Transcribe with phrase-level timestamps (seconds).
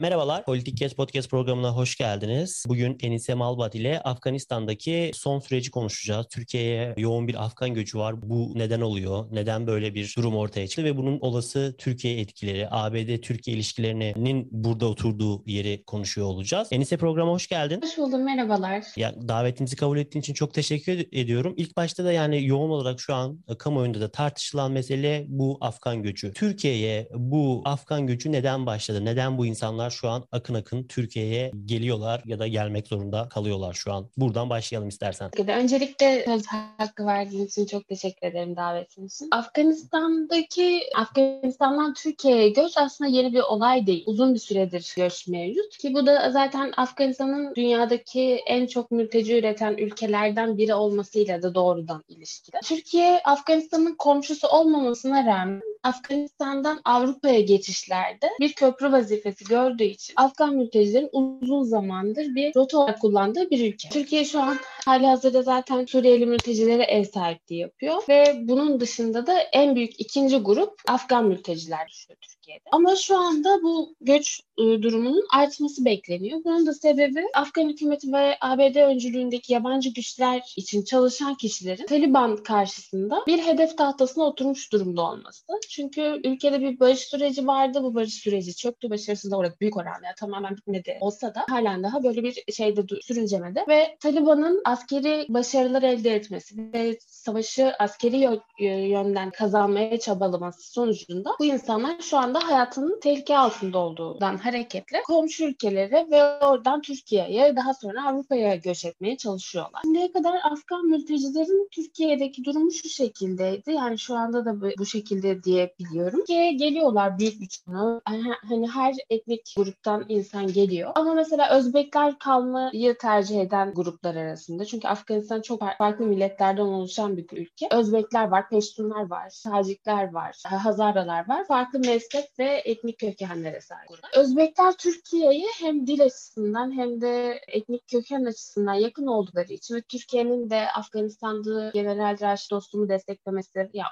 [0.00, 2.64] Merhabalar, Politik Kes Podcast programına hoş geldiniz.
[2.68, 6.26] Bugün Enise Malbat ile Afganistan'daki son süreci konuşacağız.
[6.30, 8.22] Türkiye'ye yoğun bir Afgan göçü var.
[8.22, 9.26] Bu neden oluyor?
[9.32, 10.84] Neden böyle bir durum ortaya çıktı?
[10.84, 16.68] Ve bunun olası Türkiye etkileri, ABD-Türkiye ilişkilerinin burada oturduğu yeri konuşuyor olacağız.
[16.70, 17.80] Enise programa hoş geldin.
[17.82, 18.84] Hoş buldum, merhabalar.
[18.96, 21.54] Ya, davetimizi kabul ettiğin için çok teşekkür ediyorum.
[21.56, 26.32] İlk başta da yani yoğun olarak şu an kamuoyunda da tartışılan mesele bu Afgan göçü.
[26.32, 29.04] Türkiye'ye bu Afgan göçü neden başladı?
[29.04, 33.74] Neden bu insanlar insanlar şu an akın akın Türkiye'ye geliyorlar ya da gelmek zorunda kalıyorlar
[33.74, 34.06] şu an.
[34.16, 35.30] Buradan başlayalım istersen.
[35.48, 39.28] Öncelikle söz hakkı verdiğiniz için çok teşekkür ederim davetiniz için.
[39.30, 44.04] Afganistan'daki Afganistan'dan Türkiye'ye göç aslında yeni bir olay değil.
[44.06, 49.76] Uzun bir süredir göç mevcut ki bu da zaten Afganistan'ın dünyadaki en çok mülteci üreten
[49.76, 52.56] ülkelerden biri olmasıyla da doğrudan ilişkili.
[52.64, 61.10] Türkiye Afganistan'ın komşusu olmamasına rağmen Afganistan'dan Avrupa'ya geçişlerde bir köprü vazifesi gördüğü için Afgan mültecilerin
[61.12, 63.88] uzun zamandır bir rota olarak kullandığı bir ülke.
[63.88, 69.38] Türkiye şu an hali hazırda zaten Suriyeli mültecilere ev sahipliği yapıyor ve bunun dışında da
[69.38, 72.68] en büyük ikinci grup Afgan mülteciler düşüyor Türkiye'de.
[72.72, 76.40] Ama şu anda bu göç durumunun artması bekleniyor.
[76.44, 83.22] Bunun da sebebi Afgan hükümeti ve ABD öncülüğündeki yabancı güçler için çalışan kişilerin Taliban karşısında
[83.26, 85.44] bir hedef tahtasına oturmuş durumda olması.
[85.70, 87.82] Çünkü ülkede bir barış süreci vardı.
[87.82, 88.90] Bu barış süreci çöktü.
[88.90, 93.64] Başarısız olarak büyük oranda yani tamamen bitmedi olsa da halen daha böyle bir şeyde sürüncemede.
[93.68, 98.40] Ve Taliban'ın askeri başarılar elde etmesi ve savaşı askeri
[98.88, 106.06] yönden kazanmaya çabalaması sonucunda bu insanlar şu anda hayatının tehlike altında olduğundan hareketle komşu ülkelere
[106.10, 109.82] ve oradan Türkiye'ye daha sonra Avrupa'ya göç etmeye çalışıyorlar.
[109.84, 113.72] Şimdiye kadar Afgan mültecilerin Türkiye'deki durumu şu şekildeydi.
[113.72, 116.18] Yani şu anda da bu şekilde diye biliyorum.
[116.18, 118.00] Türkiye'ye geliyorlar büyük bir çoğunluğu.
[118.48, 120.92] Hani her etnik gruptan insan geliyor.
[120.94, 124.64] Ama mesela Özbekler kalmayı tercih eden gruplar arasında.
[124.64, 127.68] Çünkü Afganistan çok farklı milletlerden oluşan bir ülke.
[127.70, 131.46] Özbekler var, Peştunlar var, Tacikler var, Hazaralar var.
[131.46, 133.90] Farklı meslek ve etnik kökenlere sahip.
[134.38, 140.50] Özbekler Türkiye'ye hem dil açısından hem de etnik köken açısından yakın oldukları için ve Türkiye'nin
[140.50, 143.86] de Afganistan'da General Raşit Dostum'u desteklemesi, ya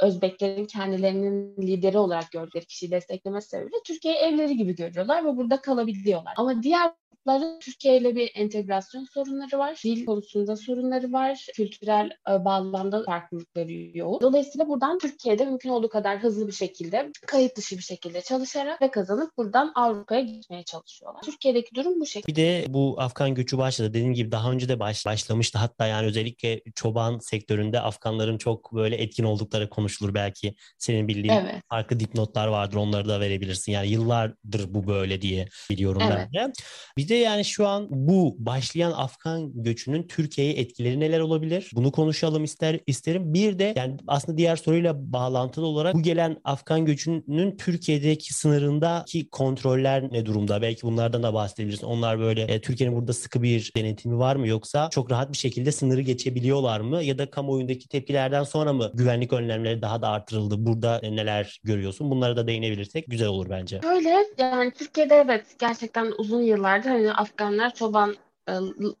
[0.00, 6.34] Özbeklerin kendilerinin lideri olarak gördükleri kişiyi desteklemesi sebebiyle Türkiye evleri gibi görüyorlar ve burada kalabiliyorlar.
[6.36, 6.92] Ama diğer
[7.26, 9.80] grupların Türkiye ile bir entegrasyon sorunları var.
[9.84, 11.46] Dil konusunda sorunları var.
[11.54, 14.20] Kültürel e, bağlamda farklılıkları yoğun.
[14.20, 18.90] Dolayısıyla buradan Türkiye'de mümkün olduğu kadar hızlı bir şekilde kayıt dışı bir şekilde çalışarak ve
[18.90, 21.22] kazanıp buradan Avrupa'ya gitmeye çalışıyorlar.
[21.22, 22.28] Türkiye'deki durum bu şekilde.
[22.28, 23.88] Bir de bu Afgan göçü başladı.
[23.88, 25.58] Dediğim gibi daha önce de baş, başlamıştı.
[25.58, 30.54] Hatta yani özellikle çoban sektöründe Afganların çok böyle etkin oldukları konuşulur belki.
[30.78, 31.54] Senin bildiğin evet.
[31.68, 32.76] farklı dipnotlar vardır.
[32.76, 33.72] Onları da verebilirsin.
[33.72, 36.28] Yani yıllardır bu böyle diye biliyorum evet.
[36.34, 36.52] ben de.
[36.96, 41.70] Bir de yani şu an bu başlayan Afgan göçünün Türkiye'ye etkileri neler olabilir?
[41.74, 43.34] Bunu konuşalım ister isterim.
[43.34, 50.12] Bir de yani aslında diğer soruyla bağlantılı olarak bu gelen Afgan göçünün Türkiye'deki sınırındaki kontroller
[50.12, 50.62] ne durumda?
[50.62, 51.86] Belki bunlardan da bahsedebilirsin.
[51.86, 55.72] Onlar böyle e, Türkiye'nin burada sıkı bir denetimi var mı yoksa çok rahat bir şekilde
[55.72, 57.02] sınırı geçebiliyorlar mı?
[57.02, 60.66] Ya da kamuoyundaki tepkilerden sonra mı güvenlik önlemleri daha da artırıldı?
[60.66, 62.10] Burada e, neler görüyorsun?
[62.10, 63.80] Bunlara da değinebilirsek güzel olur bence.
[63.84, 68.16] Öyle yani Türkiye'de evet gerçekten uzun yıllardır Afganlar çoban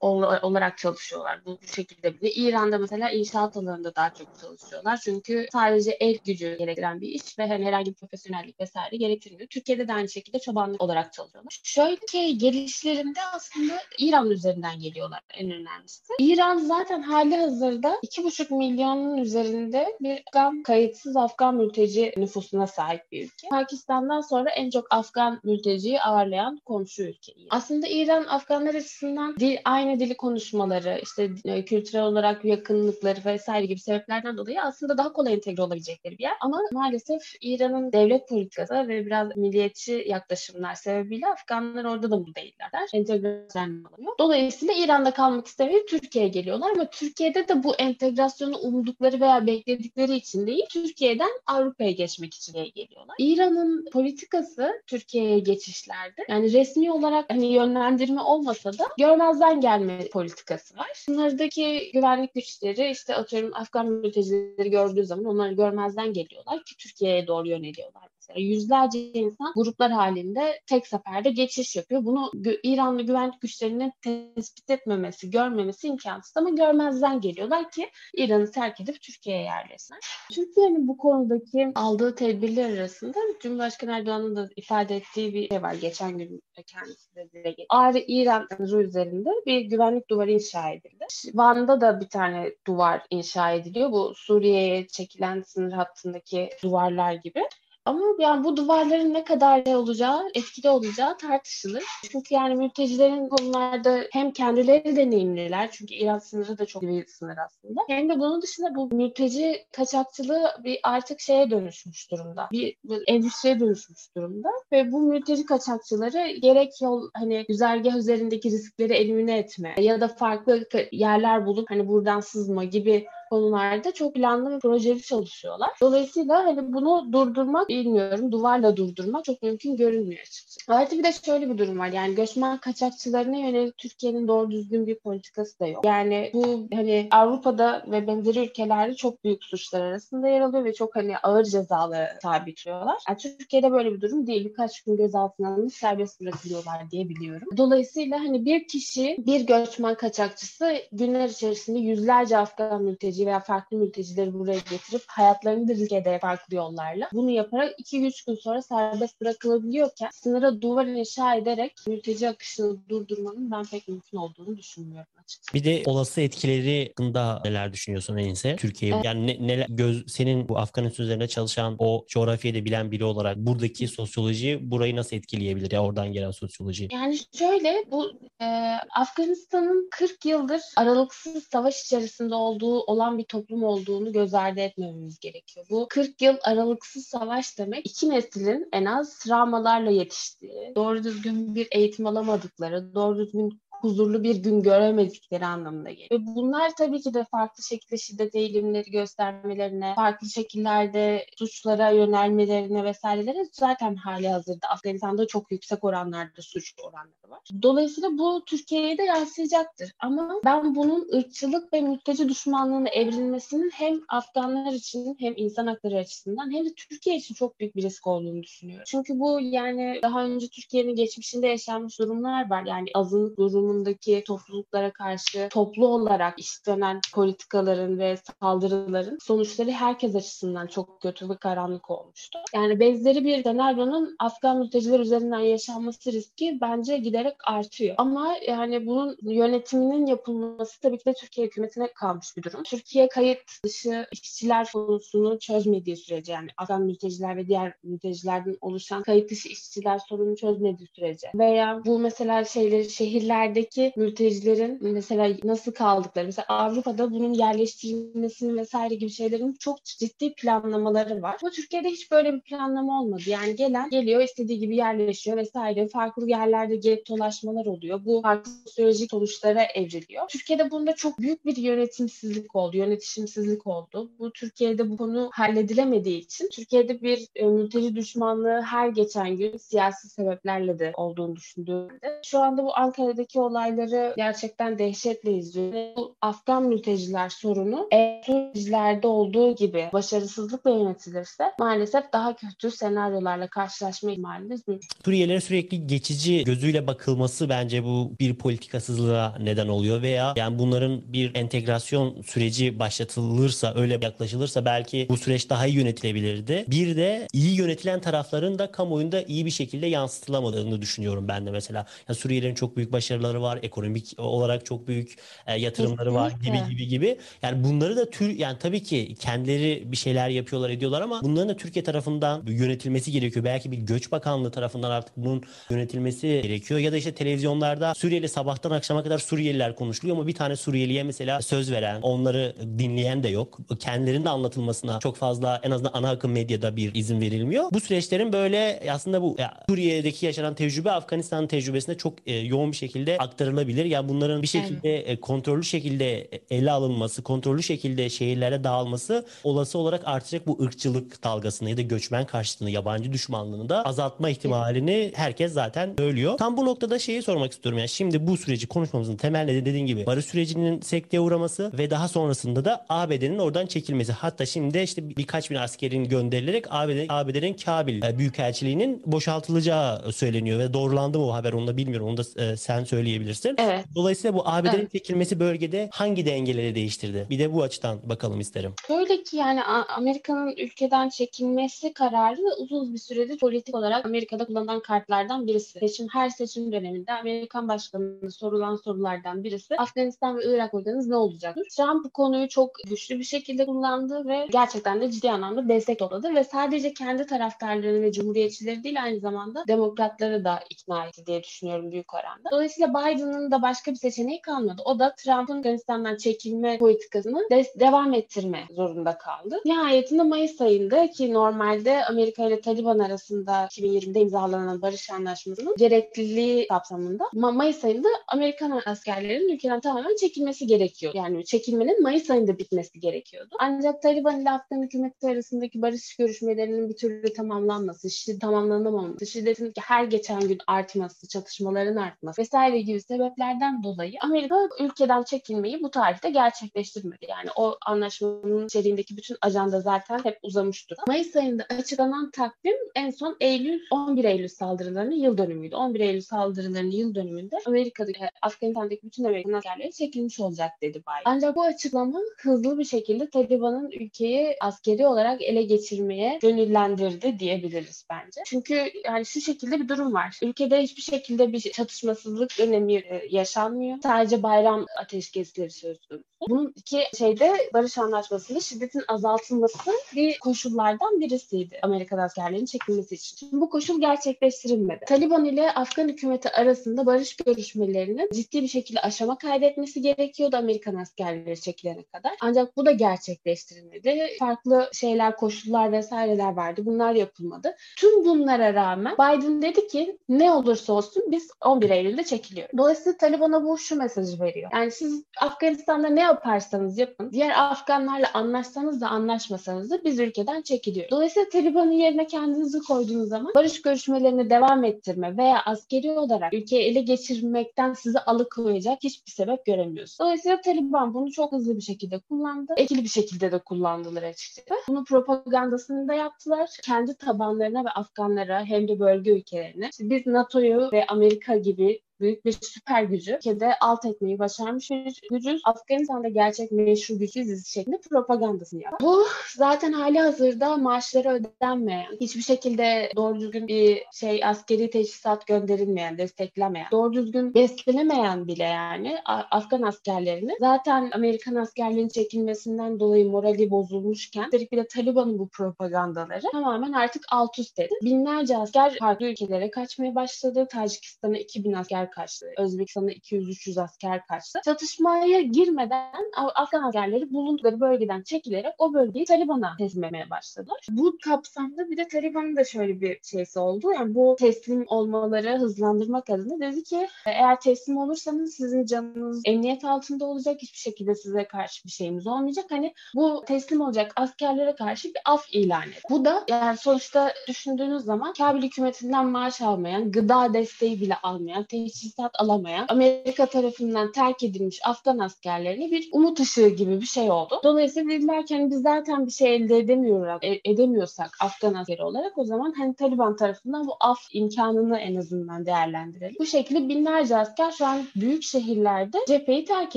[0.00, 1.44] olarak çalışıyorlar.
[1.46, 2.32] Bu, şekilde bile.
[2.32, 5.00] İran'da mesela inşaat alanında daha çok çalışıyorlar.
[5.04, 9.48] Çünkü sadece el gücü gerektiren bir iş ve hani herhangi bir profesyonellik vesaire gerektirmiyor.
[9.48, 11.60] Türkiye'de de aynı şekilde çobanlık olarak çalışıyorlar.
[11.64, 16.12] Şöyle ki gelişlerinde aslında İran üzerinden geliyorlar en önemlisi.
[16.18, 23.24] İran zaten hali hazırda 2,5 milyonun üzerinde bir Afgan, kayıtsız Afgan mülteci nüfusuna sahip bir
[23.24, 23.48] ülke.
[23.48, 27.32] Pakistan'dan sonra en çok Afgan mülteciyi ağırlayan komşu ülke.
[27.50, 33.80] Aslında İran Afganlar açısından dil, aynı dili konuşmaları, işte e, kültürel olarak yakınlıkları vesaire gibi
[33.80, 36.36] sebeplerden dolayı aslında daha kolay entegre olabilecekleri bir yer.
[36.40, 42.70] Ama maalesef İran'ın devlet politikası ve biraz milliyetçi yaklaşımlar sebebiyle Afganlar orada da mutlu değiller.
[42.92, 44.12] Entegrasyon alıyor.
[44.18, 50.46] Dolayısıyla İran'da kalmak istemeyip Türkiye'ye geliyorlar ama Türkiye'de de bu entegrasyonu umdukları veya bekledikleri için
[50.46, 53.16] değil, Türkiye'den Avrupa'ya geçmek için geliyorlar.
[53.18, 60.76] İran'ın politikası Türkiye'ye geçişlerde yani resmi olarak hani yönlendirme olmasa da görmez görmezden gelme politikası
[60.76, 60.90] var.
[60.94, 67.48] Sınırdaki güvenlik güçleri işte atıyorum Afgan mültecileri gördüğü zaman onları görmezden geliyorlar ki Türkiye'ye doğru
[67.48, 68.46] yöneliyorlar mesela.
[68.46, 72.04] Yüzlerce insan gruplar halinde tek seferde geçiş yapıyor.
[72.04, 72.30] Bunu
[72.62, 79.42] İranlı güvenlik güçlerinin tespit etmemesi, görmemesi imkansız ama görmezden geliyorlar ki İran'ı terk edip Türkiye'ye
[79.42, 80.00] yerleşsinler.
[80.32, 85.74] Türkiye'nin bu konudaki aldığı tedbirler arasında Cumhurbaşkanı Erdoğan'ın da ifade ettiği bir şey var.
[85.74, 87.66] Geçen gün kendisi de dile getirdi.
[87.70, 91.06] Ağrı İran sınırı üzerinde bir güvenlik duvarı inşa edildi.
[91.34, 93.92] Van'da da bir tane duvar inşa ediliyor.
[93.92, 97.42] Bu Suriye'ye çekilen sınır hattındaki duvarlar gibi.
[97.88, 101.84] Ama yani bu duvarların ne kadar ne olacağı, etkili olacağı tartışılır.
[102.12, 105.70] Çünkü yani mültecilerin konularda hem kendileri deneyimliler.
[105.70, 107.80] Çünkü İran sınırı da çok bir sınır aslında.
[107.88, 112.48] Hem de bunun dışında bu mülteci kaçakçılığı bir artık şeye dönüşmüş durumda.
[112.52, 114.48] Bir, bir endüstriye dönüşmüş durumda.
[114.72, 120.68] Ve bu mülteci kaçakçıları gerek yol hani güzergah üzerindeki riskleri elimine etme ya da farklı
[120.92, 125.70] yerler bulup hani buradan sızma gibi konularda çok planlı ve projeli çalışıyorlar.
[125.80, 128.32] Dolayısıyla hani bunu durdurmak bilmiyorum.
[128.32, 130.74] Duvarla durdurmak çok mümkün görünmüyor açıkçası.
[130.74, 131.88] Artı bir de şöyle bir durum var.
[131.88, 135.84] Yani göçmen kaçakçılarına yönelik Türkiye'nin doğru düzgün bir politikası da yok.
[135.84, 140.96] Yani bu hani Avrupa'da ve benzeri ülkelerde çok büyük suçlar arasında yer alıyor ve çok
[140.96, 142.96] hani ağır cezalı tabi tutuyorlar.
[143.08, 144.44] Yani Türkiye'de böyle bir durum değil.
[144.44, 147.48] Birkaç gün gözaltına alınıp serbest bırakılıyorlar diye biliyorum.
[147.56, 154.34] Dolayısıyla hani bir kişi, bir göçmen kaçakçısı günler içerisinde yüzlerce Afgan mülteci veya farklı mültecileri
[154.34, 160.62] buraya getirip hayatlarını da riske farklı yollarla bunu yaparak 2-3 gün sonra serbest bırakılabiliyorken sınıra
[160.62, 165.17] duvar inşa ederek mülteci akışını durdurmanın ben pek mümkün olduğunu düşünmüyorum.
[165.54, 168.56] Bir de olası etkileri hakkında neler düşünüyorsun Enise?
[168.56, 169.04] Türkiye evet.
[169.04, 173.36] yani ne, ne, göz, senin bu Afganistan üzerinde çalışan o coğrafyayı da bilen biri olarak
[173.36, 176.88] buradaki sosyoloji burayı nasıl etkileyebilir ya oradan gelen sosyoloji?
[176.92, 178.46] Yani şöyle bu e,
[178.94, 185.66] Afganistan'ın 40 yıldır aralıksız savaş içerisinde olduğu olan bir toplum olduğunu göz ardı etmememiz gerekiyor.
[185.70, 191.68] Bu 40 yıl aralıksız savaş demek iki neslin en az travmalarla yetiştiği, doğru düzgün bir
[191.70, 196.10] eğitim alamadıkları, doğru düzgün huzurlu bir gün göremedikleri anlamına geliyor.
[196.10, 203.48] Ve bunlar tabii ki de farklı şekilde şiddet eğilimleri göstermelerine, farklı şekillerde suçlara yönelmelerine vesairelere
[203.52, 207.40] zaten hali hazırda Afganistan'da çok yüksek oranlarda suç oranları var.
[207.62, 209.92] Dolayısıyla bu Türkiye'ye de yansıyacaktır.
[209.98, 216.52] Ama ben bunun ırkçılık ve mülteci düşmanlığına evrilmesinin hem Afganlar için hem insan hakları açısından
[216.52, 218.84] hem de Türkiye için çok büyük bir risk olduğunu düşünüyorum.
[218.86, 222.64] Çünkü bu yani daha önce Türkiye'nin geçmişinde yaşanmış durumlar var.
[222.66, 230.66] Yani azınlık durumu durumundaki topluluklara karşı toplu olarak işlenen politikaların ve saldırıların sonuçları herkes açısından
[230.66, 232.38] çok kötü ve karanlık olmuştu.
[232.54, 237.94] Yani benzeri bir senaryonun Afgan mülteciler üzerinden yaşanması riski bence giderek artıyor.
[237.98, 242.62] Ama yani bunun yönetiminin yapılması tabii ki de Türkiye hükümetine kalmış bir durum.
[242.62, 249.30] Türkiye kayıt dışı işçiler konusunu çözmediği sürece yani Afgan mülteciler ve diğer mültecilerden oluşan kayıt
[249.30, 256.26] dışı işçiler sorunu çözmediği sürece veya bu mesela şeyleri şehirlerde ülkedeki mültecilerin mesela nasıl kaldıkları,
[256.26, 261.36] mesela Avrupa'da bunun yerleştirilmesini vesaire gibi şeylerin çok ciddi planlamaları var.
[261.42, 263.22] Ama Türkiye'de hiç böyle bir planlama olmadı.
[263.26, 265.88] Yani gelen geliyor istediği gibi yerleşiyor vesaire.
[265.88, 268.04] Farklı yerlerde gettolaşmalar oluyor.
[268.04, 270.28] Bu farklı sosyolojik sonuçlara evriliyor.
[270.28, 274.10] Türkiye'de bunda çok büyük bir yönetimsizlik oldu, yönetişimsizlik oldu.
[274.18, 280.08] Bu Türkiye'de bu konu halledilemediği için Türkiye'de bir e, mülteci düşmanlığı her geçen gün siyasi
[280.08, 285.72] sebeplerle de olduğunu düşündüğümde şu anda bu Ankara'daki olayları gerçekten dehşetle izliyor.
[285.96, 294.68] Bu Afgan mülteciler sorunu mültecilerde olduğu gibi başarısızlıkla yönetilirse maalesef daha kötü senaryolarla karşılaşma ihtimalimiz
[294.68, 294.88] mümkün.
[295.04, 301.34] Suriyelilere sürekli geçici gözüyle bakılması bence bu bir politikasızlığa neden oluyor veya yani bunların bir
[301.34, 306.64] entegrasyon süreci başlatılırsa öyle yaklaşılırsa belki bu süreç daha iyi yönetilebilirdi.
[306.68, 311.86] Bir de iyi yönetilen tarafların da kamuoyunda iyi bir şekilde yansıtılamadığını düşünüyorum ben de mesela.
[312.08, 313.58] Yani Suriyelilerin çok büyük başarıları yatırımları var.
[313.62, 315.16] Ekonomik olarak çok büyük
[315.46, 317.18] e, yatırımları var gibi gibi gibi.
[317.42, 321.56] Yani bunları da tür yani tabii ki kendileri bir şeyler yapıyorlar ediyorlar ama bunların da
[321.56, 323.44] Türkiye tarafından yönetilmesi gerekiyor.
[323.44, 326.80] Belki bir göç bakanlığı tarafından artık bunun yönetilmesi gerekiyor.
[326.80, 331.42] Ya da işte televizyonlarda Suriyeli sabahtan akşama kadar Suriyeliler konuşuluyor ama bir tane Suriyeliye mesela
[331.42, 333.58] söz veren, onları dinleyen de yok.
[333.80, 337.64] Kendilerinin de anlatılmasına çok fazla en azından ana akım medyada bir izin verilmiyor.
[337.72, 342.76] Bu süreçlerin böyle aslında bu ya, Suriye'deki yaşanan tecrübe Afganistan tecrübesinde çok e, yoğun bir
[342.76, 343.84] şekilde aktarılabilir.
[343.84, 345.20] Yani bunların bir şekilde evet.
[345.20, 351.76] Kontrollü şekilde ele alınması, kontrollü şekilde şehirlere dağılması olası olarak artacak bu ırkçılık dalgasını ya
[351.76, 356.38] da göçmen karşıtını, yabancı düşmanlığını da azaltma ihtimalini herkes zaten söylüyor.
[356.38, 357.78] Tam bu noktada şeyi sormak istiyorum.
[357.78, 362.08] Yani şimdi bu süreci konuşmamızın temel nedeni dediğin gibi barış sürecinin sekteye uğraması ve daha
[362.08, 364.12] sonrasında da ABD'nin oradan çekilmesi.
[364.12, 370.74] Hatta şimdi işte birkaç bin askerin gönderilerek ABD, ABD'nin Kabil e, Büyükelçiliğinin boşaltılacağı söyleniyor ve
[370.74, 372.08] doğrulandı mı o haber onu da bilmiyorum.
[372.08, 373.17] Onu da e, sen söyleyebilirsin.
[373.58, 373.84] Evet.
[373.94, 374.92] Dolayısıyla bu ABD'nin evet.
[374.92, 377.26] çekilmesi bölgede hangi dengeleri değiştirdi?
[377.30, 378.74] Bir de bu açıdan bakalım isterim.
[378.86, 379.62] Şöyle ki yani
[379.96, 385.78] Amerika'nın ülkeden çekilmesi kararı uzun bir süredir politik olarak Amerika'da kullanılan kartlardan birisi.
[385.78, 391.66] Seçim her seçim döneminde Amerikan başkanına sorulan sorulardan birisi Afganistan ve Irak organınız ne olacaktır?
[391.76, 396.34] Trump bu konuyu çok güçlü bir şekilde kullandı ve gerçekten de ciddi anlamda destek topladı
[396.34, 401.92] ve sadece kendi taraftarlarını ve cumhuriyetçileri değil aynı zamanda demokratları da ikna etti diye düşünüyorum
[401.92, 402.50] büyük oranda.
[402.50, 404.82] Dolayısıyla Biden'ın da başka bir seçeneği kalmadı.
[404.84, 409.60] O da Trump'ın Afganistan'dan çekilme politikasını de- devam ettirme zorunda kaldı.
[409.64, 417.24] Nihayetinde Mayıs ayında ki normalde Amerika ile Taliban arasında 2020'de imzalanan barış anlaşmasının gerekliliği kapsamında
[417.24, 421.12] Ma- Mayıs ayında Amerikan askerlerin ülkeden tamamen çekilmesi gerekiyor.
[421.16, 423.56] Yani çekilmenin Mayıs ayında bitmesi gerekiyordu.
[423.60, 430.04] Ancak Taliban ile Afgan hükümeti arasındaki barış görüşmelerinin bir türlü tamamlanması, şiddet tamamlanamaması, şiddetin her
[430.04, 437.26] geçen gün artması, çatışmaların artması vesaire gibi sebeplerden dolayı Amerika ülkeden çekilmeyi bu tarihte gerçekleştirmedi.
[437.28, 440.98] Yani o anlaşmanın içeriğindeki bütün ajanda zaten hep uzamıştır.
[441.06, 445.76] Mayıs ayında açıklanan takvim en son Eylül 11 Eylül saldırılarının yıl dönümüydü.
[445.76, 451.22] 11 Eylül saldırılarının yıl dönümünde Amerika'daki Afganistan'daki bütün Amerikan askerleri çekilmiş olacak dedi Biden.
[451.24, 458.40] Ancak bu açıklama hızlı bir şekilde Taliban'ın ülkeyi askeri olarak ele geçirmeye gönüllendirdi diyebiliriz bence.
[458.46, 460.38] Çünkü yani şu şekilde bir durum var.
[460.42, 463.98] Ülkede hiçbir şekilde bir çatışmasızlık önemi e, yaşanmıyor.
[464.02, 466.24] Sadece bayram ateşkesleri söz konusu.
[466.48, 473.36] Bunun iki şeyde barış anlaşmasında şiddetin azaltılması bir koşullardan birisiydi Amerikan askerlerinin çekilmesi için.
[473.36, 475.04] Şimdi bu koşul gerçekleştirilmedi.
[475.04, 481.60] Taliban ile Afgan hükümeti arasında barış görüşmelerinin ciddi bir şekilde aşama kaydetmesi gerekiyordu Amerikan askerleri
[481.60, 482.32] çekilene kadar.
[482.40, 484.36] Ancak bu da gerçekleştirilmedi.
[484.38, 486.82] Farklı şeyler, koşullar vesaireler vardı.
[486.84, 487.76] Bunlar yapılmadı.
[487.96, 492.67] Tüm bunlara rağmen Biden dedi ki ne olursa olsun biz 11 Eylül'de çekiliyor.
[492.76, 494.70] Dolayısıyla Taliban'a bu şu mesajı veriyor.
[494.74, 501.10] Yani siz Afganistan'da ne yaparsanız yapın, diğer Afganlarla anlaşsanız da anlaşmasanız da biz ülkeden çekiliyor.
[501.10, 507.00] Dolayısıyla Taliban'ın yerine kendinizi koyduğunuz zaman barış görüşmelerini devam ettirme veya askeri olarak ülkeyi ele
[507.00, 510.18] geçirmekten sizi alıkoyacak hiçbir sebep göremiyoruz.
[510.20, 512.74] Dolayısıyla Taliban bunu çok hızlı bir şekilde kullandı.
[512.76, 514.68] Etkili bir şekilde de kullandılar açıkçası.
[514.88, 516.70] Bunu propagandasını da yaptılar.
[516.82, 519.88] Kendi tabanlarına ve Afganlara hem de bölge ülkelerine.
[519.92, 525.20] İşte biz NATO'yu ve Amerika gibi büyük bir süper gücü ülkede alt etmeyi başarmış bir
[525.30, 525.60] gücüz.
[525.64, 529.00] Afganistan'da gerçek meşru güçüz şeklinde propagandasını yapar.
[529.00, 529.24] Bu
[529.56, 536.88] zaten hali hazırda maaşları ödenmeyen, hiçbir şekilde doğru düzgün bir şey askeri teçhizat gönderilmeyen, desteklemeyen,
[536.92, 539.18] doğru düzgün beslenemeyen bile yani
[539.50, 546.40] Afgan askerlerini zaten Amerikan askerlerinin çekilmesinden dolayı morali bozulmuşken üstelik bir de Taliban'ın bu propagandaları
[546.52, 547.94] tamamen artık alt üst dedi.
[548.02, 550.66] Binlerce asker farklı ülkelere kaçmaya başladı.
[550.70, 552.46] Tacikistan'a 2000 asker kaçtı.
[552.58, 554.60] Özbekistan'da 200-300 asker kaçtı.
[554.64, 560.86] Çatışmaya girmeden Afgan askerleri bulundukları bölgeden çekilerek o bölgeyi Taliban'a teslim etmeye başladılar.
[560.90, 563.92] Bu kapsamda bir de Taliban'ın da şöyle bir şeysi oldu.
[563.92, 570.24] Yani bu teslim olmaları hızlandırmak adına dedi ki eğer teslim olursanız sizin canınız emniyet altında
[570.24, 570.62] olacak.
[570.62, 572.64] Hiçbir şekilde size karşı bir şeyimiz olmayacak.
[572.68, 576.02] Hani bu teslim olacak askerlere karşı bir af ilan etti.
[576.10, 581.97] Bu da yani sonuçta düşündüğünüz zaman Kabil hükümetinden maaş almayan, gıda desteği bile almayan, tehdit
[581.98, 587.60] teçhizat alamayan Amerika tarafından terk edilmiş Afgan askerlerine bir umut ışığı gibi bir şey oldu.
[587.64, 592.38] Dolayısıyla dediler ki hani biz zaten bir şey elde edemiyoruz, e, edemiyorsak Afgan askeri olarak
[592.38, 596.36] o zaman hani Taliban tarafından bu af imkanını en azından değerlendirelim.
[596.38, 599.96] Bu şekilde binlerce asker şu an büyük şehirlerde cepheyi terk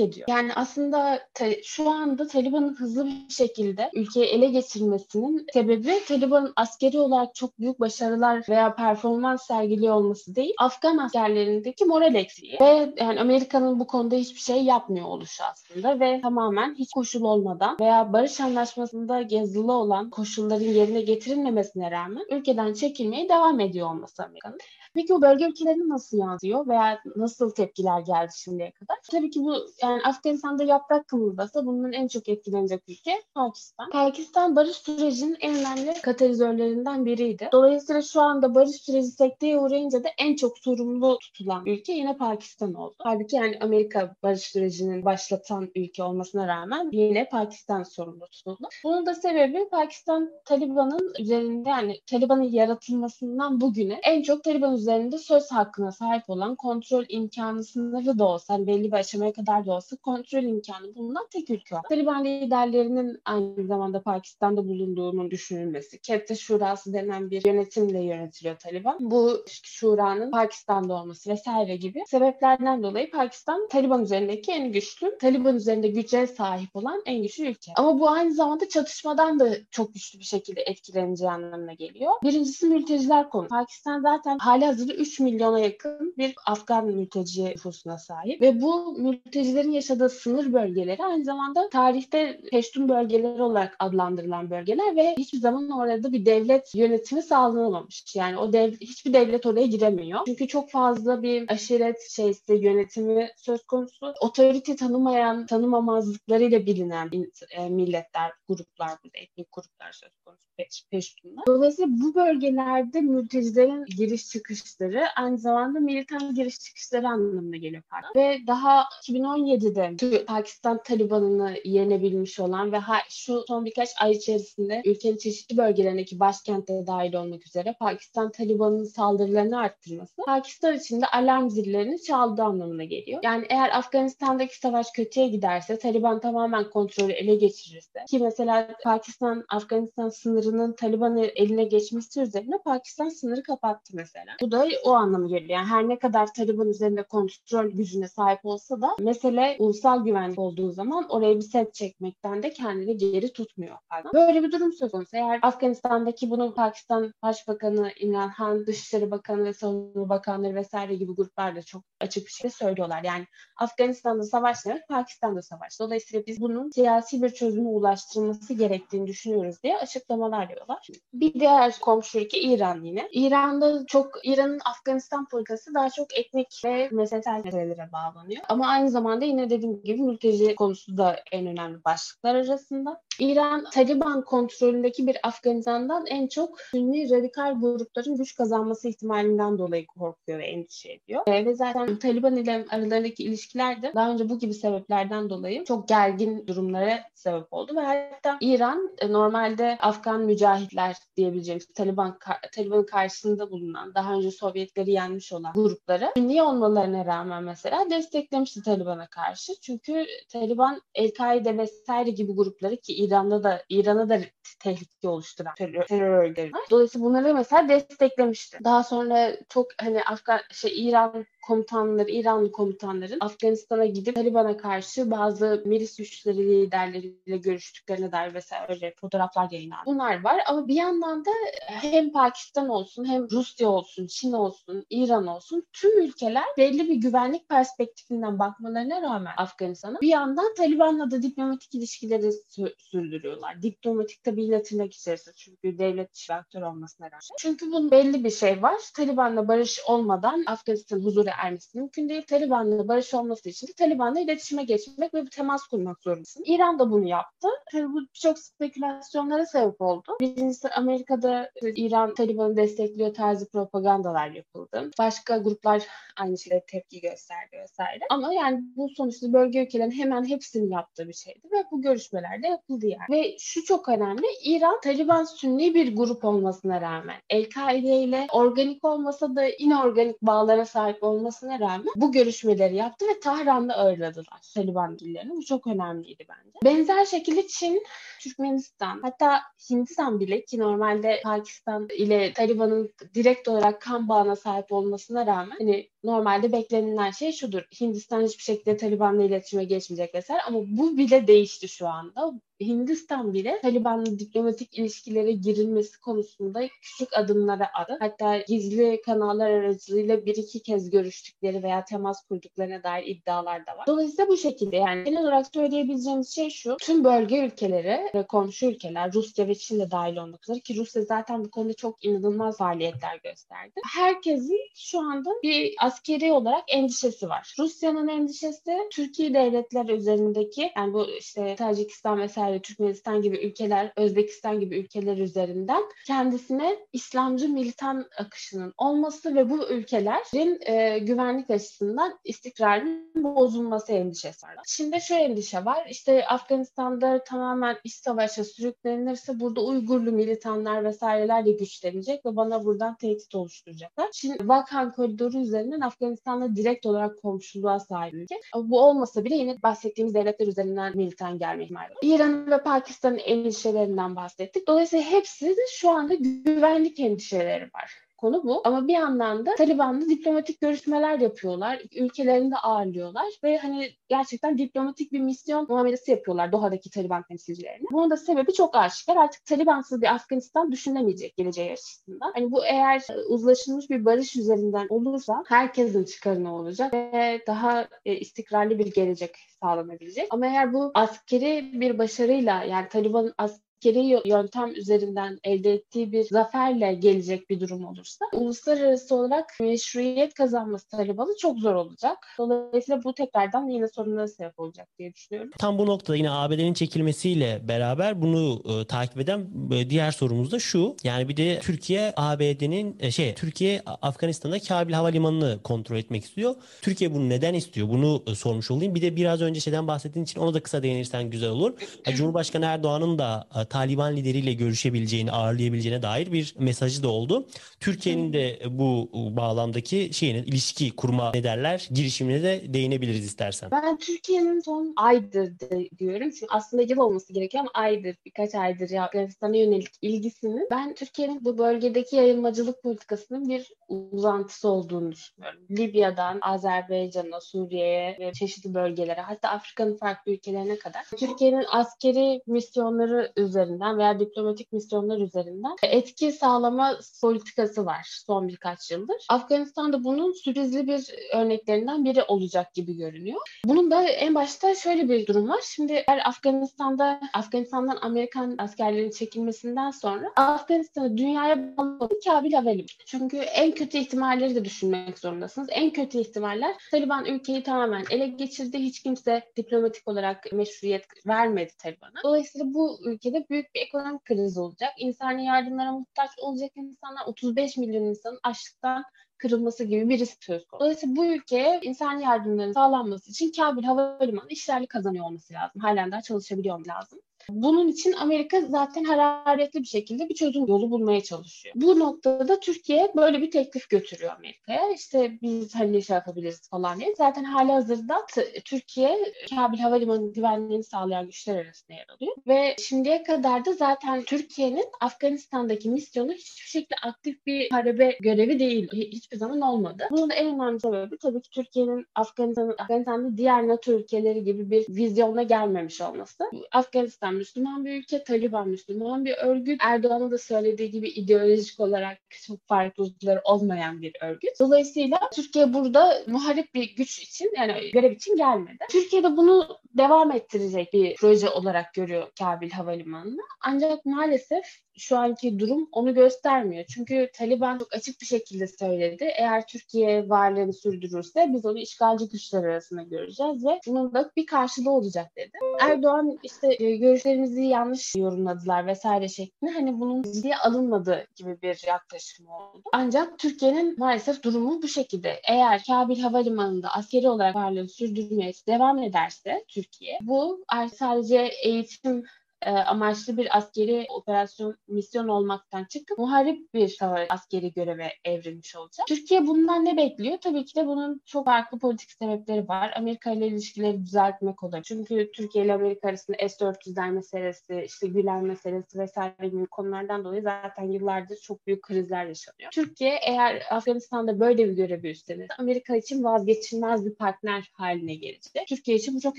[0.00, 0.28] ediyor.
[0.28, 1.20] Yani aslında
[1.64, 7.80] şu anda Taliban'ın hızlı bir şekilde ülkeyi ele geçirmesinin sebebi Taliban'ın askeri olarak çok büyük
[7.80, 10.54] başarılar veya performans sergiliyor olması değil.
[10.58, 16.20] Afgan askerlerindeki moral eksiği ve yani Amerika'nın bu konuda hiçbir şey yapmıyor oluşu aslında ve
[16.20, 23.28] tamamen hiç koşul olmadan veya barış anlaşmasında yazılı olan koşulların yerine getirilmemesine rağmen ülkeden çekilmeye
[23.28, 24.58] devam ediyor olması Amerika'nın.
[24.94, 28.96] Peki o bölge ülkelerine nasıl yansıyor veya nasıl tepkiler geldi şimdiye kadar?
[29.10, 33.90] Tabii ki bu yani Afganistan'da yaprak kımıldasa bunun en çok etkilenecek ülke Pakistan.
[33.90, 37.48] Pakistan barış sürecinin en önemli katalizörlerinden biriydi.
[37.52, 42.74] Dolayısıyla şu anda barış süreci sekteye uğrayınca da en çok sorumlu tutulan ülke yine Pakistan
[42.74, 42.94] oldu.
[42.98, 48.68] Halbuki yani Amerika barış sürecinin başlatan ülke olmasına rağmen yine Pakistan sorumlu tutuldu.
[48.84, 55.52] Bunun da sebebi Pakistan Taliban'ın üzerinde yani Taliban'ın yaratılmasından bugüne en çok Taliban üzerinde söz
[55.52, 59.96] hakkına sahip olan kontrol imkanı sınırı da olsa hani belli bir aşamaya kadar da olsa
[59.96, 61.76] kontrol imkanı bulunan tek ülke.
[61.88, 65.98] Taliban liderlerinin aynı zamanda Pakistan'da bulunduğunun düşünülmesi.
[65.98, 68.96] Kette Şurası denen bir yönetimle yönetiliyor Taliban.
[69.00, 71.30] Bu şuranın Pakistan'da olması
[71.72, 77.22] vesaire gibi sebeplerden dolayı Pakistan Taliban üzerindeki en güçlü, Taliban üzerinde güce sahip olan en
[77.22, 77.72] güçlü ülke.
[77.76, 82.12] Ama bu aynı zamanda çatışmadan da çok güçlü bir şekilde etkileneceği anlamına geliyor.
[82.22, 83.48] Birincisi mülteciler konu.
[83.48, 89.70] Pakistan zaten hali hazırda 3 milyona yakın bir Afgan mülteci nüfusuna sahip ve bu mültecilerin
[89.70, 96.12] yaşadığı sınır bölgeleri aynı zamanda tarihte Peştun bölgeleri olarak adlandırılan bölgeler ve hiçbir zaman orada
[96.12, 98.16] bir devlet yönetimi sağlanamamış.
[98.16, 100.20] Yani o dev, hiçbir devlet oraya giremiyor.
[100.26, 104.14] Çünkü çok fazla bir aşiret şeysi yönetimi söz konusu.
[104.20, 107.10] Otorite tanımayan, tanımamazlıklarıyla bilinen
[107.50, 111.46] e, milletler, gruplar burada, etnik gruplar söz konusu peş, Peştunlar.
[111.46, 117.82] Dolayısıyla bu bölgelerde mültecilerin giriş çıkışları aynı zamanda militan giriş çıkışları anlamına geliyor.
[117.90, 118.20] Pardon.
[118.20, 122.78] Ve daha 2017'de Pakistan Taliban'ını yenebilmiş olan ve
[123.08, 129.58] şu son birkaç ay içerisinde ülkenin çeşitli bölgelerindeki başkente dahil olmak üzere Pakistan Taliban'ın saldırılarını
[129.58, 133.20] arttırması Pakistan için de alarm zillerini çaldığı anlamına geliyor.
[133.24, 140.08] Yani eğer Afganistan'daki savaş kötüye giderse, Taliban tamamen kontrolü ele geçirirse ki mesela Pakistan Afganistan
[140.08, 144.32] sınırının Taliban'ın eline geçmesi üzerine Pakistan sınırı kapattı mesela.
[144.40, 145.50] Bu da o anlamı geliyor.
[145.50, 150.70] Yani her ne kadar Taliban üzerinde kontrol gücüne sahip olsa da mesele ulusal güvenlik olduğu
[150.70, 153.76] zaman oraya bir set çekmekten de kendini geri tutmuyor.
[153.90, 154.10] Pardon.
[154.14, 155.16] Böyle bir durum söz konusu.
[155.16, 161.56] Eğer Afganistan'daki bunu Pakistan Başbakanı İmran Han, Dışişleri Bakanı ve Savunma Bakanları vesaire gibi gruplar
[161.56, 163.02] da çok açık bir şekilde söylüyorlar.
[163.04, 165.80] Yani Afganistan'da savaş demek Pakistan'da savaş.
[165.80, 170.88] Dolayısıyla biz bunun siyasi bir çözüme ulaştırılması gerektiğini düşünüyoruz diye açıklamalar yapıyorlar.
[171.12, 173.08] Bir diğer komşu ülke İran yine.
[173.12, 178.42] İran'da çok İran'ın Afganistan politikası daha çok etnik ve meselesel meselelere bağlanıyor.
[178.48, 183.02] Ama aynı zamanda yine dediğim gibi mülteci konusu da en önemli başlıklar arasında.
[183.18, 190.38] İran, Taliban kontrolündeki bir Afganistan'dan en çok Sünni radikal grupların güç kazanması ihtimalinden dolayı korkuyor
[190.38, 191.21] ve endişe ediyor.
[191.26, 195.88] E, ve zaten Taliban ile aralarındaki ilişkiler de daha önce bu gibi sebeplerden dolayı çok
[195.88, 202.18] gergin durumlara sebep oldu ve hatta İran e, normalde Afgan mücahitler diyebileceğimiz Taliban
[202.52, 209.06] Taliban'ın karşısında bulunan daha önce Sovyetleri yenmiş olan grupları Sünni olmalarına rağmen mesela desteklemişti Taliban'a
[209.06, 209.52] karşı.
[209.60, 214.20] Çünkü Taliban El-Kaide vesaire gibi grupları ki İran'da da İran'a da
[214.60, 216.52] tehlike oluşturan terör, örgütleri.
[216.70, 218.58] Dolayısıyla bunları mesela desteklemişti.
[218.64, 225.10] Daha sonra çok hani Afgan şey İran down komutanları, İranlı komutanların Afganistan'a gidip Taliban'a karşı
[225.10, 229.86] bazı milis güçleri liderleriyle görüştüklerine dair vesaire öyle fotoğraflar yayınlandı.
[229.86, 231.30] Bunlar var ama bir yandan da
[231.66, 237.48] hem Pakistan olsun hem Rusya olsun, Çin olsun, İran olsun tüm ülkeler belli bir güvenlik
[237.48, 243.62] perspektifinden bakmalarına rağmen Afganistan'a bir yandan Taliban'la da diplomatik ilişkileri sü- sürdürüyorlar.
[243.62, 247.20] Diplomatik tabii yine içerisinde çünkü devlet dışı aktör olmasına rağmen.
[247.38, 248.80] Çünkü bunun belli bir şey var.
[248.96, 252.22] Taliban'la barış olmadan Afganistan huzura ermesi mümkün değil.
[252.22, 256.44] Taliban'la barış olması için de Taliban'la iletişime geçmek ve bir temas kurmak zorundasın.
[256.46, 257.48] İran da bunu yaptı.
[257.72, 260.16] Tabii bu birçok spekülasyonlara sebep oldu.
[260.20, 264.90] Birincisi Amerika'da İran Taliban'ı destekliyor tarzı propagandalar yapıldı.
[264.98, 265.82] Başka gruplar
[266.20, 268.04] aynı şekilde tepki gösterdi vesaire.
[268.10, 272.86] Ama yani bu sonuçta bölge ülkelerin hemen hepsinin yaptığı bir şeydi ve bu görüşmelerde yapıldı
[272.86, 273.22] yani.
[273.22, 274.26] Ve şu çok önemli.
[274.44, 281.02] İran Taliban sünni bir grup olmasına rağmen El-Kaide ile organik olmasa da inorganik bağlara sahip
[281.22, 285.30] olmasına rağmen bu görüşmeleri yaptı ve Tahran'da ağırladılar Taliban dillerini.
[285.36, 286.58] Bu çok önemliydi bence.
[286.64, 287.82] Benzer şekilde Çin,
[288.20, 295.26] Türkmenistan hatta Hindistan bile ki normalde Pakistan ile Taliban'ın direkt olarak kan bağına sahip olmasına
[295.26, 297.62] rağmen hani normalde beklenilen şey şudur.
[297.80, 302.32] Hindistan hiçbir şekilde Taliban'la iletişime geçmeyecek vesaire ama bu bile değişti şu anda.
[302.60, 307.96] Hindistan bile Taliban'la diplomatik ilişkilere girilmesi konusunda küçük adımlara attı.
[308.00, 313.86] Hatta gizli kanallar aracılığıyla bir iki kez görüştükleri veya temas kurduklarına dair iddialar da var.
[313.86, 316.76] Dolayısıyla bu şekilde yani genel olarak söyleyebileceğimiz şey şu.
[316.76, 321.02] Tüm bölge ülkeleri ve komşu ülkeler Rusya ve Çin de dahil olmak üzere ki Rusya
[321.02, 323.80] zaten bu konuda çok inanılmaz faaliyetler gösterdi.
[323.94, 327.54] Herkesin şu anda bir askeri olarak endişesi var.
[327.58, 334.78] Rusya'nın endişesi Türkiye devletler üzerindeki yani bu işte Tacikistan vesaire Türkmenistan gibi ülkeler, Özbekistan gibi
[334.78, 343.92] ülkeler üzerinden kendisine İslamcı militan akışının olması ve bu ülkelerin e, güvenlik açısından istikrarının bozulması
[343.92, 344.56] endişesi var.
[344.66, 345.86] Şimdi şu endişe var.
[345.90, 352.96] İşte Afganistan'da tamamen iç savaşa sürüklenirse burada Uygurlu militanlar vesaireler de güçlenecek ve bana buradan
[352.96, 354.08] tehdit oluşturacaklar.
[354.12, 358.40] Şimdi Balkan koridoru üzerinden Afganistan'la direkt olarak komşuluğa sahip ülke.
[358.54, 361.94] Bu olmasa bile yine bahsettiğimiz devletler üzerinden militan gelme ihtimali.
[362.02, 364.68] İran ve Pakistan'ın endişelerinden bahsettik.
[364.68, 368.60] Dolayısıyla hepsi de şu anda güvenlik endişeleri var konu bu.
[368.64, 371.82] Ama bir yandan da Taliban'la diplomatik görüşmeler yapıyorlar.
[371.96, 377.86] Ülkelerinde ağırlıyorlar ve hani gerçekten diplomatik bir misyon muamelesi yapıyorlar Doha'daki Taliban temsilcilerine.
[377.92, 379.16] Bunun da sebebi çok aşikar.
[379.16, 382.32] Artık Talibansız bir Afganistan düşünemeyecek geleceği açısından.
[382.34, 388.78] Hani bu eğer uzlaşılmış bir barış üzerinden olursa herkesin çıkarına olacak ve daha e, istikrarlı
[388.78, 390.26] bir gelecek sağlanabilecek.
[390.30, 396.24] Ama eğer bu askeri bir başarıyla yani Taliban'ın as askeri yöntem üzerinden elde ettiği bir
[396.24, 402.18] zaferle gelecek bir durum olursa uluslararası olarak meşruiyet kazanması Taliban'ın çok zor olacak.
[402.38, 405.50] Dolayısıyla bu tekrardan yine sorunlara sebep olacak diye düşünüyorum.
[405.58, 410.58] Tam bu noktada yine ABD'nin çekilmesiyle beraber bunu e, takip eden e, diğer sorumuz da
[410.58, 410.96] şu.
[411.04, 416.54] Yani bir de Türkiye ABD'nin e, şey Türkiye Afganistan'da Kabil Havalimanı'nı kontrol etmek istiyor.
[416.82, 417.88] Türkiye bunu neden istiyor?
[417.88, 418.94] Bunu e, sormuş olayım.
[418.94, 421.72] Bir de biraz önce şeyden bahsettiğin için onu da kısa değinirsen güzel olur.
[422.16, 427.46] Cumhurbaşkanı Erdoğan'ın da e, Taliban lideriyle görüşebileceğini, ağırlayabileceğine dair bir mesajı da oldu.
[427.80, 433.70] Türkiye'nin de bu bağlamdaki şeyinin ilişki kurma ne derler girişimine de değinebiliriz istersen.
[433.70, 435.52] Ben Türkiye'nin son aydır
[435.98, 436.30] diyorum.
[436.30, 441.44] Çünkü aslında yıl olması gerekiyor ama aydır, birkaç aydır ya Afganistan'a yönelik ilgisinin ben Türkiye'nin
[441.44, 445.60] bu bölgedeki yayılmacılık politikasının bir uzantısı olduğunu düşünüyorum.
[445.70, 453.61] Libya'dan Azerbaycan'a, Suriye'ye ve çeşitli bölgelere hatta Afrika'nın farklı ülkelerine kadar Türkiye'nin askeri misyonları üzerinde
[453.62, 459.16] üzerinden veya diplomatik misyonlar üzerinden etki sağlama politikası var son birkaç yıldır.
[459.28, 463.40] Afganistan'da bunun sürprizli bir örneklerinden biri olacak gibi görünüyor.
[463.64, 465.60] Bunun da en başta şöyle bir durum var.
[465.64, 472.86] Şimdi eğer Afganistan'da Afganistan'dan Amerikan askerlerin çekilmesinden sonra Afganistan'ı dünyaya bağlı Kabil Havalimanı.
[473.06, 475.68] Çünkü en kötü ihtimalleri de düşünmek zorundasınız.
[475.70, 478.78] En kötü ihtimaller Taliban ülkeyi tamamen ele geçirdi.
[478.78, 482.22] Hiç kimse diplomatik olarak meşruiyet vermedi Taliban'a.
[482.24, 484.92] Dolayısıyla bu ülkede büyük bir ekonomik kriz olacak.
[484.98, 489.04] İnsani yardımlara muhtaç olacak insanlar 35 milyon insanın açlıktan
[489.38, 490.84] kırılması gibi bir risk söz konusu.
[490.84, 495.82] Dolayısıyla bu ülkeye insan yardımların sağlanması için Kabil Havalimanı işlerli kazanıyor olması lazım.
[495.82, 497.18] Halen daha çalışabiliyor lazım.
[497.48, 501.74] Bunun için Amerika zaten hararetli bir şekilde bir çözüm yolu bulmaya çalışıyor.
[501.78, 504.90] Bu noktada Türkiye böyle bir teklif götürüyor Amerika'ya.
[504.90, 507.14] İşte biz hani şey yapabiliriz falan diye.
[507.18, 508.26] Zaten hali hazırda
[508.64, 512.36] Türkiye Kabil Havalimanı güvenliğini sağlayan güçler arasında yer alıyor.
[512.46, 518.88] Ve şimdiye kadar da zaten Türkiye'nin Afganistan'daki misyonu hiçbir şekilde aktif bir harebe görevi değil.
[518.92, 520.04] Hiçbir zaman olmadı.
[520.10, 525.42] Bunun en önemli sebebi tabii ki Türkiye'nin Afganistan, Afganistan'da diğer NATO ülkeleri gibi bir vizyona
[525.42, 526.44] gelmemiş olması.
[526.72, 529.80] Afganistan Müslüman bir ülke, Taliban Müslüman bir örgüt.
[529.84, 534.60] Erdoğan'ın da söylediği gibi ideolojik olarak çok farklılıkları olmayan bir örgüt.
[534.60, 538.78] Dolayısıyla Türkiye burada muharip bir güç için yani görev için gelmedi.
[538.90, 543.42] Türkiye de bunu devam ettirecek bir proje olarak görüyor Kabil Havalimanı'nı.
[543.60, 544.64] Ancak maalesef
[544.96, 546.84] şu anki durum onu göstermiyor.
[546.84, 549.24] Çünkü Taliban çok açık bir şekilde söyledi.
[549.38, 554.90] Eğer Türkiye varlığını sürdürürse biz onu işgalci güçler arasında göreceğiz ve bunun da bir karşılığı
[554.90, 555.58] olacak dedi.
[555.80, 562.46] Erdoğan işte e, görüşlerimizi yanlış yorumladılar vesaire şeklinde hani bunun ciddiye alınmadığı gibi bir yaklaşım
[562.46, 562.82] oldu.
[562.92, 565.40] Ancak Türkiye'nin maalesef durumu bu şekilde.
[565.48, 570.64] Eğer Kabil Havalimanı'nda askeri olarak varlığını sürdürmeye devam ederse Türkiye bu
[570.98, 572.24] sadece eğitim
[572.66, 579.06] e, amaçlı bir askeri operasyon misyon olmaktan çıkıp muharip bir savaş askeri göreve evrilmiş olacak.
[579.06, 580.38] Türkiye bundan ne bekliyor?
[580.38, 582.92] Tabii ki de bunun çok farklı politik sebepleri var.
[582.96, 584.82] Amerika ile ilişkileri düzeltmek olabilir.
[584.84, 590.84] Çünkü Türkiye ile Amerika arasında S-400'ler meselesi, işte Gülen meselesi vesaire gibi konulardan dolayı zaten
[590.84, 592.70] yıllardır çok büyük krizler yaşanıyor.
[592.72, 598.66] Türkiye eğer Afganistan'da böyle bir görevi üstlenirse Amerika için vazgeçilmez bir partner haline gelecek.
[598.68, 599.38] Türkiye için bu çok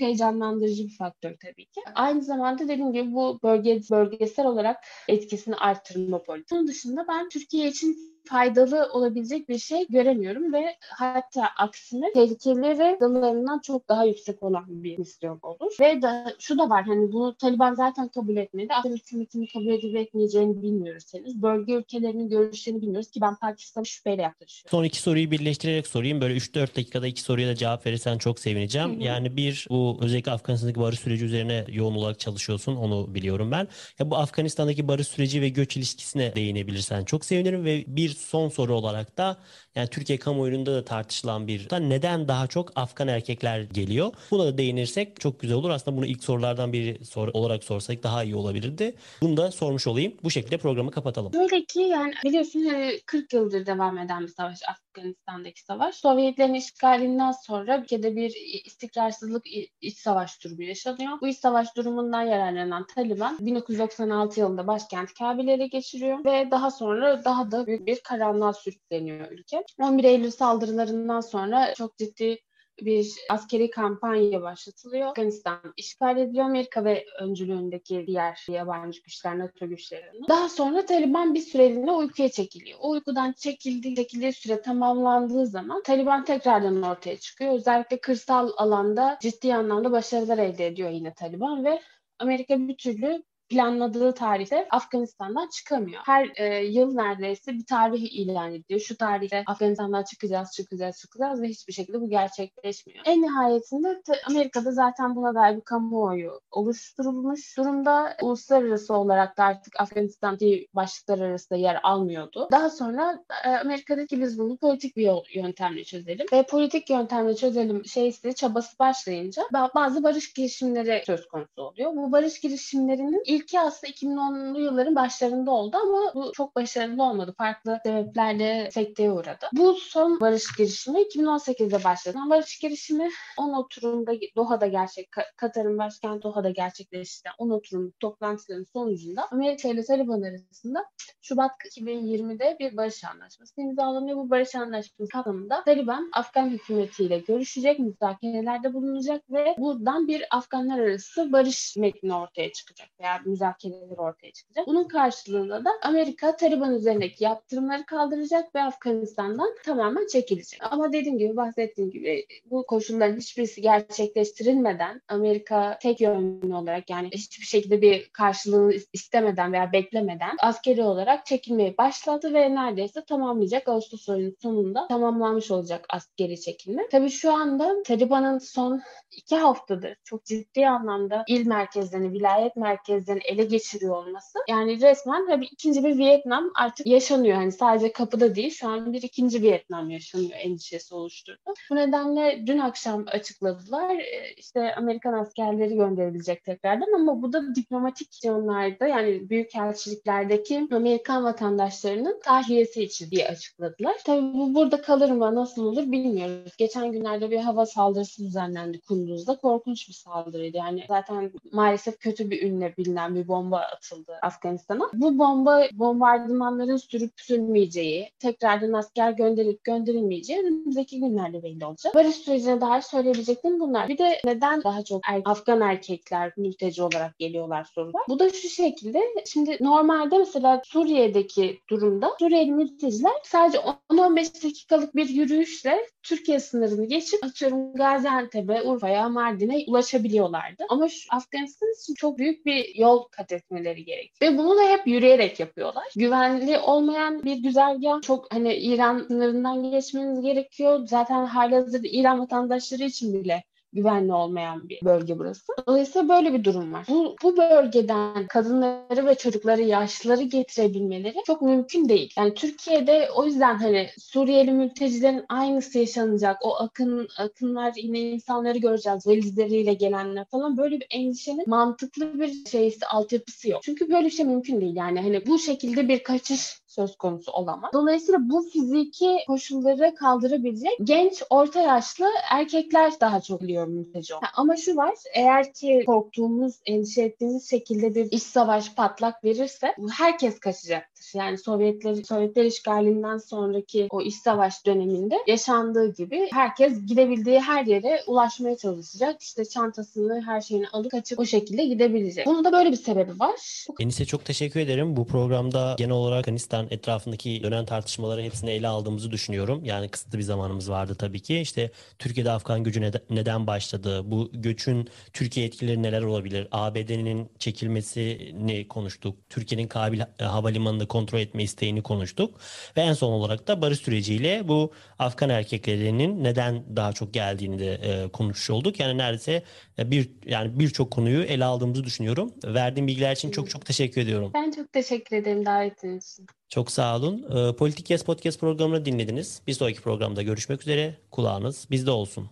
[0.00, 1.80] heyecanlandırıcı bir faktör tabii ki.
[1.94, 6.54] Aynı zamanda dediğim gibi bu bölge bölgesel olarak etkisini arttırma politikası.
[6.54, 12.98] Bunun dışında ben Türkiye için faydalı olabilecek bir şey göremiyorum ve hatta aksine tehlikeli ve
[13.00, 15.72] dalarından çok daha yüksek olan bir misyon olur.
[15.80, 18.74] Ve da, şu da var hani bunu Taliban zaten kabul etmedi.
[18.74, 21.42] Afgan hükümetinin kabul edip etmeyeceğini bilmiyoruz henüz.
[21.42, 24.70] Bölge ülkelerinin görüşlerini bilmiyoruz ki ben Pakistan'ı şüpheyle yaklaşıyorum.
[24.70, 26.20] Son iki soruyu birleştirerek sorayım.
[26.20, 28.94] Böyle 3-4 dakikada iki soruya da cevap verirsen çok sevineceğim.
[28.94, 29.02] Hı hı.
[29.02, 32.76] Yani bir bu özellikle Afganistan'daki barış süreci üzerine yoğun olarak çalışıyorsun.
[32.76, 33.68] Onu biliyorum ben.
[33.98, 38.74] Ya bu Afganistan'daki barış süreci ve göç ilişkisine değinebilirsen çok sevinirim ve bir son soru
[38.74, 39.36] olarak da
[39.74, 44.12] yani Türkiye kamuoyunda da tartışılan bir neden daha çok Afgan erkekler geliyor?
[44.30, 45.70] Buna da değinirsek çok güzel olur.
[45.70, 48.94] Aslında bunu ilk sorulardan biri sor olarak sorsak daha iyi olabilirdi.
[49.20, 50.14] Bunu da sormuş olayım.
[50.24, 51.32] Bu şekilde programı kapatalım.
[51.32, 52.64] Böyle ki yani biliyorsun
[53.06, 55.94] 40 yıldır devam eden bir savaş Afganistan'daki savaş.
[55.94, 59.44] Sovyetlerin işgalinden sonra ülkede bir istikrarsızlık
[59.80, 61.20] iç savaş durumu yaşanıyor.
[61.20, 67.24] Bu iç savaş durumundan yararlanan Taliban 1996 yılında başkent Kabil'e ele geçiriyor ve daha sonra
[67.24, 69.64] daha da büyük bir karanlığa sürükleniyor ülke.
[69.80, 72.38] 11 Eylül saldırılarından sonra çok ciddi
[72.80, 75.08] bir askeri kampanya başlatılıyor.
[75.08, 80.28] Afganistan işgal ediliyor Amerika ve öncülüğündeki diğer yabancı güçler, NATO güçlerinin.
[80.28, 82.78] Daha sonra Taliban bir süreliğine uykuya çekiliyor.
[82.82, 87.54] O uykudan çekildiği, çekildiği süre tamamlandığı zaman Taliban tekrardan ortaya çıkıyor.
[87.54, 91.80] Özellikle kırsal alanda ciddi anlamda başarılar elde ediyor yine Taliban ve
[92.18, 96.02] Amerika bir türlü planladığı tarihte Afganistan'dan çıkamıyor.
[96.06, 98.80] Her e, yıl neredeyse bir tarih ilan ediyor.
[98.80, 103.04] Şu tarihte Afganistan'dan çıkacağız, çıkacağız, çıkacağız ve hiçbir şekilde bu gerçekleşmiyor.
[103.06, 108.16] En nihayetinde Amerika'da zaten buna dair bir kamuoyu oluşturulmuş durumda.
[108.22, 112.48] Uluslararası olarak da artık Afganistan'daki başlıklar arasında yer almıyordu.
[112.52, 117.84] Daha sonra e, Amerika'daki biz bunu politik bir yol, yöntemle çözelim ve politik yöntemle çözelim
[117.84, 119.42] şeysi çabası başlayınca
[119.74, 121.96] bazı barış girişimleri söz konusu oluyor.
[121.96, 127.34] Bu barış girişimlerinin ilki aslında 2010'lu yılların başlarında oldu ama bu çok başarılı olmadı.
[127.38, 129.46] Farklı sebeplerle sekteye uğradı.
[129.52, 132.18] Bu son barış girişimi 2018'de başladı.
[132.30, 137.30] Barış girişimi 10 oturumda Doha'da gerçek Katar'ın başkenti Doha'da gerçekleşti.
[137.38, 140.84] 10 oturum toplantıların sonucunda Amerika ile Taliban arasında
[141.22, 144.16] Şubat 2020'de bir barış anlaşması imzalanıyor.
[144.16, 151.32] Bu barış anlaşması kapsamında Taliban Afgan hükümetiyle görüşecek, müzakerelerde bulunacak ve buradan bir Afganlar arası
[151.32, 154.66] barış metni ortaya çıkacak veya müzakereler ortaya çıkacak.
[154.66, 160.60] Bunun karşılığında da Amerika Taliban üzerindeki yaptırımları kaldıracak ve Afganistan'dan tamamen çekilecek.
[160.70, 167.46] Ama dediğim gibi bahsettiğim gibi bu koşulların hiçbirisi gerçekleştirilmeden Amerika tek yönlü olarak yani hiçbir
[167.46, 173.68] şekilde bir karşılığını istemeden veya beklemeden askeri olarak çekilmeye başladı ve neredeyse tamamlayacak.
[173.68, 176.88] Ağustos ayının sonunda tamamlanmış olacak askeri çekilme.
[176.90, 183.22] Tabii şu anda Taliban'ın son iki haftadır çok ciddi anlamda il merkezlerini, vilayet merkezlerini ülkelerini
[183.24, 187.36] ele geçiriyor olması yani resmen tabii ikinci bir Vietnam artık yaşanıyor.
[187.36, 191.54] Hani sadece kapıda değil şu an bir ikinci Vietnam yaşanıyor endişesi oluşturdu.
[191.70, 198.08] Bu nedenle dün akşam açıkladılar e, işte Amerikan askerleri gönderilecek tekrardan ama bu da diplomatik
[198.08, 203.96] misyonlarda yani büyük elçiliklerdeki Amerikan vatandaşlarının tahliyesi için diye açıkladılar.
[204.06, 206.56] Tabii bu burada kalır mı nasıl olur bilmiyoruz.
[206.58, 209.36] Geçen günlerde bir hava saldırısı düzenlendi Kunduz'da.
[209.36, 210.56] Korkunç bir saldırıydı.
[210.56, 214.90] Yani zaten maalesef kötü bir ünle bilinen üzerinden bir bomba atıldı Afganistan'a.
[214.92, 221.94] Bu bomba bombardımanların sürüp sürmeyeceği, tekrardan asker gönderip gönderilmeyeceği önümüzdeki günlerde belli olacak.
[221.94, 223.88] Barış sürecine dair söyleyebileceklerim bunlar.
[223.88, 228.02] Bir de neden daha çok er Afgan erkekler mülteci olarak geliyorlar sorular.
[228.08, 229.00] Bu da şu şekilde.
[229.26, 233.58] Şimdi normalde mesela Suriye'deki durumda Suriyeli mülteciler sadece
[233.90, 240.64] 10-15 dakikalık bir yürüyüşle Türkiye sınırını geçip atıyorum Gaziantep'e, Urfa'ya, Mardin'e ulaşabiliyorlardı.
[240.68, 244.32] Ama şu Afganistan için çok büyük bir yol kat etmeleri gerekiyor.
[244.32, 245.84] Ve bunu da hep yürüyerek yapıyorlar.
[245.96, 250.86] Güvenli olmayan bir güzergah çok hani İran sınırından geçmeniz gerekiyor.
[250.86, 255.52] Zaten halihazırda İran vatandaşları için bile güvenli olmayan bir bölge burası.
[255.66, 256.86] Dolayısıyla böyle bir durum var.
[256.88, 262.12] Bu, bu bölgeden kadınları ve çocukları, yaşlıları getirebilmeleri çok mümkün değil.
[262.18, 266.36] Yani Türkiye'de o yüzden hani Suriyeli mültecilerin aynısı yaşanacak.
[266.42, 269.06] O akın akınlar yine insanları göreceğiz.
[269.06, 273.62] Valizleriyle gelenler falan böyle bir endişenin mantıklı bir şeysi, altyapısı yok.
[273.62, 274.76] Çünkü böyle bir şey mümkün değil.
[274.76, 277.70] Yani hani bu şekilde bir kaçış söz konusu olamaz.
[277.72, 284.14] Dolayısıyla bu fiziki koşulları kaldırabilecek genç, orta yaşlı erkekler daha çok biliyor mülteci.
[284.34, 290.40] Ama şu var, eğer ki korktuğumuz, endişe ettiğimiz şekilde bir iç savaş patlak verirse herkes
[290.40, 291.04] kaçacaktır.
[291.14, 298.00] Yani Sovyetler, Sovyetler işgalinden sonraki o iç savaş döneminde yaşandığı gibi herkes gidebildiği her yere
[298.06, 299.22] ulaşmaya çalışacak.
[299.22, 302.26] İşte çantasını, her şeyini alıp kaçıp o şekilde gidebilecek.
[302.26, 303.66] Bunun da böyle bir sebebi var.
[303.80, 304.96] Enise çok teşekkür ederim.
[304.96, 309.64] Bu programda genel olarak Afganistan Afgan etrafındaki dönen tartışmaları hepsini ele aldığımızı düşünüyorum.
[309.64, 311.40] Yani kısıtlı bir zamanımız vardı tabii ki.
[311.40, 314.02] İşte Türkiye'de Afgan gücü neden başladı?
[314.04, 316.48] Bu göçün Türkiye etkileri neler olabilir?
[316.50, 319.18] ABD'nin çekilmesini konuştuk.
[319.30, 322.40] Türkiye'nin Kabil Havalimanı'nı kontrol etme isteğini konuştuk.
[322.76, 327.74] Ve en son olarak da barış süreciyle bu Afgan erkeklerinin neden daha çok geldiğini de
[327.74, 328.80] e, konuşmuş olduk.
[328.80, 329.42] Yani neredeyse
[329.78, 332.32] bir yani birçok konuyu ele aldığımızı düşünüyorum.
[332.44, 334.30] Verdiğim bilgiler için çok çok teşekkür ediyorum.
[334.34, 336.26] Ben çok teşekkür ederim davetiniz için.
[336.48, 337.22] Çok sağ olun.
[337.36, 339.42] E, Politik Yes Podcast programını dinlediniz.
[339.46, 340.94] Bir sonraki programda görüşmek üzere.
[341.10, 342.28] Kulağınız bizde olsun.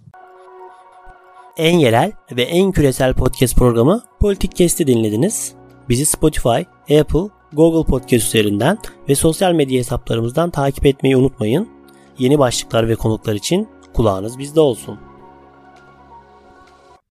[1.57, 5.55] En yerel ve en küresel podcast programı Politik Kesti dinlediniz.
[5.89, 6.63] Bizi Spotify,
[7.01, 8.79] Apple, Google Podcast üzerinden
[9.09, 11.69] ve sosyal medya hesaplarımızdan takip etmeyi unutmayın.
[12.19, 15.12] Yeni başlıklar ve konuklar için kulağınız bizde olsun.